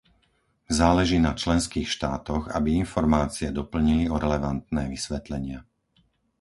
Záleží 0.79 1.17
na 1.27 1.31
členských 1.41 1.85
štátoch, 1.95 2.43
aby 2.57 2.69
informácie 2.83 3.47
doplnili 3.59 4.03
o 4.09 4.15
relevantné 4.23 4.83
vysvetlenia. 4.93 5.59